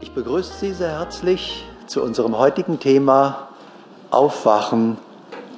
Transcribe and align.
Ich 0.00 0.10
begrüße 0.12 0.52
Sie 0.60 0.72
sehr 0.72 0.98
herzlich 0.98 1.64
zu 1.86 2.02
unserem 2.02 2.36
heutigen 2.36 2.80
Thema 2.80 3.48
Aufwachen 4.10 4.98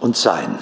und 0.01 0.17
Sein. 0.17 0.59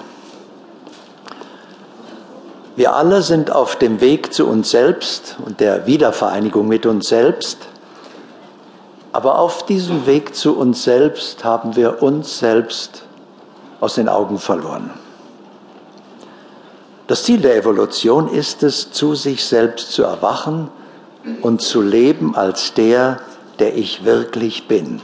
Wir 2.77 2.95
alle 2.95 3.23
sind 3.23 3.51
auf 3.51 3.77
dem 3.77 4.01
Weg 4.01 4.33
zu 4.33 4.47
uns 4.47 4.71
selbst 4.71 5.37
und 5.45 5.61
der 5.61 5.87
Wiedervereinigung 5.87 6.67
mit 6.67 6.87
uns 6.87 7.09
selbst. 7.09 7.59
Aber 9.13 9.39
auf 9.39 9.67
diesem 9.67 10.07
Weg 10.07 10.35
zu 10.35 10.57
uns 10.57 10.85
selbst 10.85 11.45
haben 11.45 11.77
wir 11.77 12.03
uns 12.03 12.39
selbst 12.39 13.05
aus 13.81 13.97
den 13.97 14.09
Augen 14.09 14.39
verloren. 14.39 14.91
Das 17.07 17.25
Ziel 17.25 17.41
der 17.41 17.57
Evolution 17.57 18.29
ist 18.29 18.63
es, 18.63 18.91
zu 18.93 19.15
sich 19.15 19.45
selbst 19.45 19.93
zu 19.93 20.05
erwachen 20.05 20.69
und 21.43 21.61
zu 21.61 21.83
leben 21.83 22.35
als 22.35 22.75
der, 22.75 23.21
der 23.59 23.77
ich 23.77 24.05
wirklich 24.05 24.69
bin. 24.69 25.01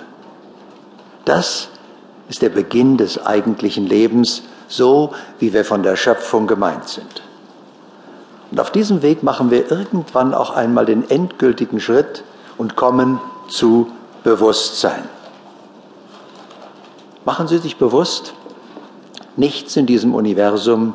Das 1.24 1.68
ist 2.28 2.42
der 2.42 2.48
Beginn 2.48 2.96
des 2.96 3.24
eigentlichen 3.24 3.86
Lebens, 3.86 4.42
so 4.68 5.12
wie 5.38 5.52
wir 5.52 5.64
von 5.64 5.82
der 5.82 5.96
Schöpfung 5.96 6.46
gemeint 6.46 6.88
sind. 6.88 7.22
Und 8.50 8.60
auf 8.60 8.70
diesem 8.70 9.02
Weg 9.02 9.22
machen 9.22 9.50
wir 9.50 9.70
irgendwann 9.70 10.34
auch 10.34 10.50
einmal 10.50 10.86
den 10.86 11.08
endgültigen 11.08 11.80
Schritt 11.80 12.24
und 12.58 12.76
kommen 12.76 13.20
zu 13.48 13.90
Bewusstsein. 14.24 15.08
Machen 17.24 17.48
Sie 17.48 17.58
sich 17.58 17.76
bewusst, 17.76 18.34
nichts 19.36 19.76
in 19.76 19.86
diesem 19.86 20.14
Universum 20.14 20.94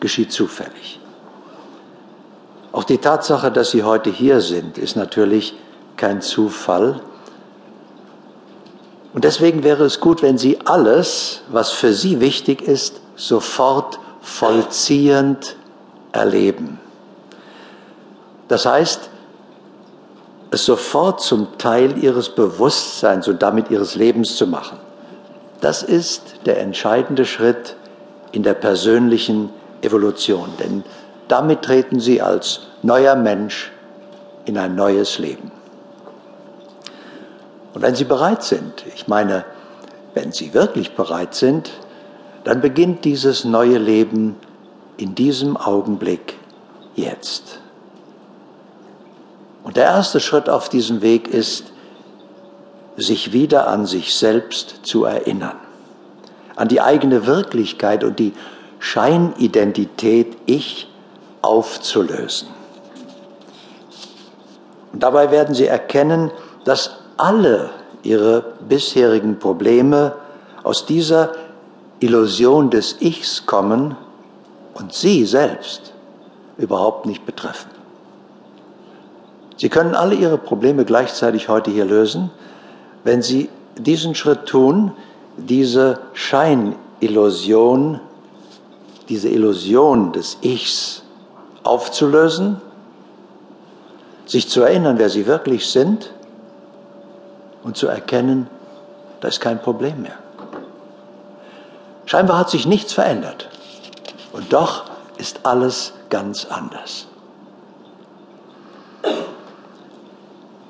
geschieht 0.00 0.32
zufällig. 0.32 1.00
Auch 2.72 2.84
die 2.84 2.98
Tatsache, 2.98 3.50
dass 3.50 3.70
Sie 3.70 3.84
heute 3.84 4.10
hier 4.10 4.40
sind, 4.40 4.76
ist 4.76 4.96
natürlich 4.96 5.54
kein 5.96 6.20
Zufall. 6.20 7.00
Und 9.14 9.24
deswegen 9.24 9.64
wäre 9.64 9.84
es 9.84 10.00
gut, 10.00 10.22
wenn 10.22 10.38
Sie 10.38 10.58
alles, 10.64 11.42
was 11.48 11.70
für 11.70 11.92
Sie 11.92 12.20
wichtig 12.20 12.62
ist, 12.62 13.00
sofort 13.14 13.98
vollziehend 14.20 15.56
erleben. 16.12 16.78
Das 18.48 18.66
heißt, 18.66 19.10
es 20.50 20.64
sofort 20.64 21.20
zum 21.20 21.58
Teil 21.58 22.02
Ihres 22.02 22.28
Bewusstseins 22.28 23.26
und 23.26 23.42
damit 23.42 23.70
Ihres 23.70 23.94
Lebens 23.94 24.36
zu 24.36 24.46
machen. 24.46 24.78
Das 25.60 25.82
ist 25.82 26.36
der 26.44 26.60
entscheidende 26.60 27.24
Schritt 27.24 27.76
in 28.32 28.42
der 28.42 28.54
persönlichen 28.54 29.50
Evolution, 29.82 30.50
denn 30.60 30.84
damit 31.28 31.62
treten 31.62 32.00
Sie 32.00 32.20
als 32.20 32.60
neuer 32.82 33.16
Mensch 33.16 33.72
in 34.44 34.58
ein 34.58 34.74
neues 34.74 35.18
Leben. 35.18 35.55
Und 37.76 37.82
wenn 37.82 37.94
Sie 37.94 38.04
bereit 38.04 38.42
sind, 38.42 38.86
ich 38.94 39.06
meine, 39.06 39.44
wenn 40.14 40.32
Sie 40.32 40.54
wirklich 40.54 40.94
bereit 40.94 41.34
sind, 41.34 41.72
dann 42.42 42.62
beginnt 42.62 43.04
dieses 43.04 43.44
neue 43.44 43.76
Leben 43.76 44.36
in 44.96 45.14
diesem 45.14 45.58
Augenblick 45.58 46.38
jetzt. 46.94 47.58
Und 49.62 49.76
der 49.76 49.84
erste 49.84 50.20
Schritt 50.20 50.48
auf 50.48 50.70
diesem 50.70 51.02
Weg 51.02 51.28
ist, 51.28 51.64
sich 52.96 53.34
wieder 53.34 53.68
an 53.68 53.84
sich 53.84 54.14
selbst 54.14 54.80
zu 54.84 55.04
erinnern, 55.04 55.58
an 56.56 56.68
die 56.68 56.80
eigene 56.80 57.26
Wirklichkeit 57.26 58.04
und 58.04 58.18
die 58.18 58.32
Scheinidentität 58.78 60.34
Ich 60.46 60.90
aufzulösen. 61.42 62.48
Und 64.94 65.02
dabei 65.02 65.30
werden 65.30 65.54
Sie 65.54 65.66
erkennen, 65.66 66.30
dass 66.64 67.00
alle 67.16 67.70
ihre 68.02 68.44
bisherigen 68.68 69.38
Probleme 69.38 70.14
aus 70.62 70.86
dieser 70.86 71.32
Illusion 72.00 72.70
des 72.70 73.00
Ichs 73.00 73.46
kommen 73.46 73.96
und 74.74 74.92
sie 74.92 75.24
selbst 75.24 75.92
überhaupt 76.58 77.06
nicht 77.06 77.24
betreffen. 77.24 77.70
Sie 79.56 79.70
können 79.70 79.94
alle 79.94 80.14
ihre 80.14 80.36
Probleme 80.36 80.84
gleichzeitig 80.84 81.48
heute 81.48 81.70
hier 81.70 81.86
lösen, 81.86 82.30
wenn 83.04 83.22
Sie 83.22 83.48
diesen 83.78 84.14
Schritt 84.14 84.46
tun, 84.46 84.92
diese 85.36 86.00
Scheinillusion, 86.12 88.00
diese 89.08 89.28
Illusion 89.28 90.12
des 90.12 90.38
Ichs 90.42 91.02
aufzulösen, 91.62 92.60
sich 94.26 94.48
zu 94.48 94.60
erinnern, 94.62 94.98
wer 94.98 95.08
Sie 95.08 95.26
wirklich 95.26 95.68
sind 95.68 96.10
und 97.66 97.76
zu 97.76 97.88
erkennen, 97.88 98.46
da 99.20 99.26
ist 99.26 99.40
kein 99.40 99.60
Problem 99.60 100.02
mehr. 100.02 100.16
Scheinbar 102.04 102.38
hat 102.38 102.48
sich 102.48 102.64
nichts 102.64 102.92
verändert. 102.92 103.48
Und 104.32 104.52
doch 104.52 104.84
ist 105.18 105.40
alles 105.42 105.92
ganz 106.08 106.44
anders. 106.44 107.08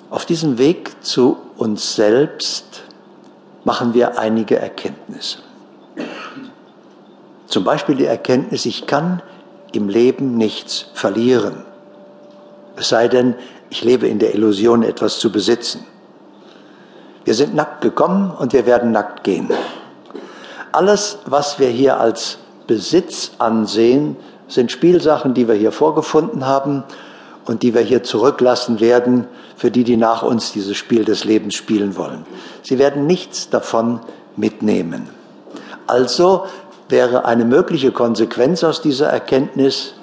Auf 0.09 0.25
diesem 0.25 0.57
Weg 0.57 1.05
zu 1.05 1.37
uns 1.59 1.97
selbst 1.97 2.83
machen 3.65 3.93
wir 3.93 4.19
einige 4.19 4.59
Erkenntnisse. 4.59 5.41
Zum 7.47 7.63
Beispiel 7.63 7.97
die 7.97 8.07
Erkenntnis, 8.07 8.65
ich 8.65 8.87
kann 8.87 9.21
im 9.73 9.91
Leben 9.91 10.39
nichts 10.39 10.87
verlieren. 10.95 11.67
Es 12.77 12.89
sei 12.89 13.09
denn, 13.09 13.35
ich 13.69 13.85
lebe 13.85 14.09
in 14.09 14.19
der 14.19 14.35
Illusion, 14.35 14.83
etwas 14.83 15.19
zu 15.19 15.31
besitzen. 15.31 15.85
Wir 17.27 17.35
sind 17.35 17.57
nackt 17.57 17.81
gekommen 17.81 18.31
und 18.31 18.53
wir 18.53 18.67
werden 18.67 18.93
nackt 18.93 19.25
gehen. 19.25 19.51
Alles, 20.71 21.19
was 21.27 21.59
wir 21.59 21.69
hier 21.69 21.99
als 21.99 22.39
Besitz 22.69 23.33
ansehen, 23.39 24.17
sind 24.47 24.71
Spielsachen, 24.71 25.35
die 25.35 25.49
wir 25.49 25.57
hier 25.57 25.73
vorgefunden 25.73 26.47
haben 26.47 26.85
und 27.45 27.65
die 27.65 27.75
wir 27.75 27.81
hier 27.81 28.05
zurücklassen 28.05 28.79
werden 28.79 29.27
für 29.57 29.73
die, 29.73 29.83
die 29.83 29.97
nach 29.97 30.23
uns 30.23 30.53
dieses 30.53 30.77
Spiel 30.77 31.05
des 31.05 31.25
Lebens 31.25 31.57
spielen 31.57 31.97
wollen. 31.97 32.25
Sie 32.63 32.79
werden 32.79 33.07
nichts 33.07 33.51
davon 33.51 33.99
mitnehmen. 34.37 35.09
Also 35.89 36.47
wäre 36.89 37.25
eine 37.25 37.45
mögliche 37.45 37.91
Konsequenz 37.91 38.63
aus 38.63 38.83
dieser 38.83 39.09
Erkenntnis, 39.09 39.95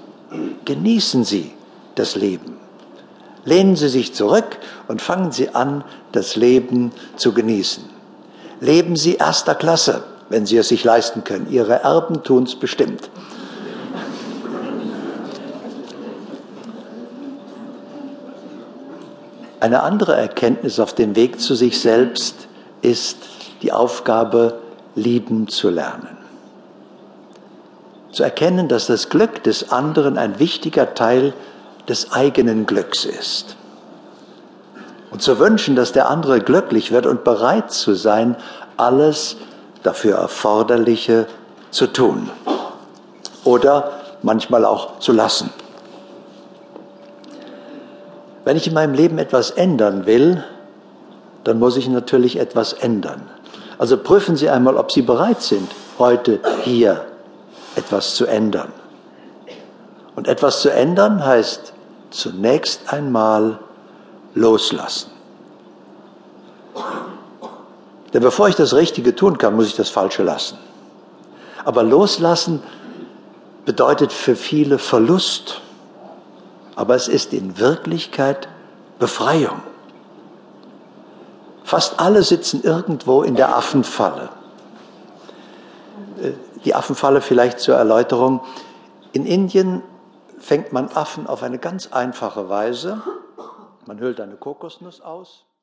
genießen 0.65 1.23
Sie 1.23 1.53
das 1.95 2.15
Leben. 2.15 2.52
Lehnen 3.45 3.75
Sie 3.75 3.89
sich 3.89 4.13
zurück 4.13 4.57
und 4.87 5.01
fangen 5.01 5.31
Sie 5.31 5.49
an, 5.49 5.83
das 6.11 6.35
Leben 6.35 6.91
zu 7.17 7.33
genießen. 7.33 7.83
Leben 8.61 8.95
Sie 8.95 9.15
erster 9.15 9.55
Klasse, 9.55 10.03
wenn 10.29 10.45
Sie 10.45 10.57
es 10.57 10.69
sich 10.69 10.83
leisten 10.83 11.23
können. 11.23 11.47
Ihre 11.51 11.83
Erben 11.83 12.23
tun 12.23 12.43
es 12.43 12.55
bestimmt. 12.55 13.09
Eine 19.59 19.83
andere 19.83 20.15
Erkenntnis 20.15 20.79
auf 20.79 20.93
dem 20.93 21.15
Weg 21.15 21.39
zu 21.39 21.55
sich 21.55 21.79
selbst 21.79 22.47
ist 22.81 23.17
die 23.61 23.71
Aufgabe, 23.71 24.59
lieben 24.95 25.47
zu 25.47 25.69
lernen. 25.69 26.17
Zu 28.11 28.23
erkennen, 28.23 28.67
dass 28.67 28.87
das 28.87 29.09
Glück 29.09 29.41
des 29.43 29.71
anderen 29.71 30.17
ein 30.17 30.37
wichtiger 30.37 30.93
Teil 30.93 31.33
des 31.87 32.11
eigenen 32.11 32.65
Glücks 32.65 33.05
ist. 33.05 33.55
Und 35.11 35.21
zu 35.21 35.37
wünschen, 35.39 35.75
dass 35.75 35.91
der 35.91 36.09
andere 36.09 36.39
glücklich 36.39 36.91
wird 36.91 37.05
und 37.05 37.23
bereit 37.23 37.71
zu 37.71 37.93
sein, 37.93 38.35
alles 38.77 39.37
dafür 39.83 40.15
Erforderliche 40.15 41.27
zu 41.69 41.87
tun. 41.87 42.29
Oder 43.43 43.91
manchmal 44.21 44.65
auch 44.65 44.99
zu 44.99 45.11
lassen. 45.11 45.51
Wenn 48.45 48.57
ich 48.57 48.67
in 48.67 48.73
meinem 48.73 48.93
Leben 48.93 49.19
etwas 49.19 49.51
ändern 49.51 50.05
will, 50.05 50.43
dann 51.43 51.59
muss 51.59 51.77
ich 51.77 51.87
natürlich 51.87 52.39
etwas 52.39 52.73
ändern. 52.73 53.21
Also 53.77 53.97
prüfen 53.97 54.35
Sie 54.35 54.49
einmal, 54.49 54.77
ob 54.77 54.91
Sie 54.91 55.01
bereit 55.01 55.41
sind, 55.41 55.69
heute 55.99 56.39
hier 56.61 57.05
etwas 57.75 58.15
zu 58.15 58.25
ändern. 58.25 58.71
Und 60.15 60.27
etwas 60.27 60.61
zu 60.61 60.69
ändern 60.69 61.25
heißt 61.25 61.72
zunächst 62.13 62.93
einmal 62.93 63.59
loslassen. 64.35 65.11
Denn 68.13 68.21
bevor 68.21 68.47
ich 68.47 68.55
das 68.55 68.73
Richtige 68.73 69.15
tun 69.15 69.37
kann, 69.37 69.55
muss 69.55 69.67
ich 69.67 69.75
das 69.75 69.89
Falsche 69.89 70.23
lassen. 70.23 70.57
Aber 71.65 71.83
loslassen 71.83 72.61
bedeutet 73.65 74.13
für 74.13 74.35
viele 74.35 74.77
Verlust. 74.77 75.61
Aber 76.75 76.95
es 76.95 77.07
ist 77.07 77.33
in 77.33 77.57
Wirklichkeit 77.57 78.47
Befreiung. 78.99 79.61
Fast 81.63 81.99
alle 81.99 82.23
sitzen 82.23 82.61
irgendwo 82.63 83.23
in 83.23 83.35
der 83.35 83.55
Affenfalle. 83.55 84.29
Äh, 86.21 86.31
die 86.65 86.75
Affenfalle 86.75 87.21
vielleicht 87.21 87.59
zur 87.59 87.75
Erläuterung. 87.75 88.41
In 89.11 89.25
Indien 89.25 89.81
fängt 90.43 90.73
man 90.73 90.89
Affen 90.89 91.25
auf 91.25 91.41
eine 91.41 91.57
ganz 91.57 91.93
einfache 91.93 92.49
Weise. 92.49 93.01
Man 93.85 93.99
hüllt 93.99 94.19
eine 94.19 94.35
Kokosnuss 94.35 94.99
aus, 94.99 95.45